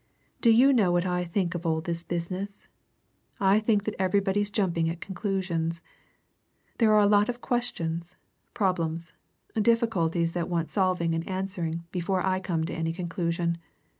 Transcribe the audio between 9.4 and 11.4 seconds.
difficulties that want solving and